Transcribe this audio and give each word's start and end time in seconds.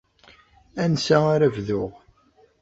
Ansa 0.83 1.17
ara 1.33 1.47
bduɣ? 1.55 1.91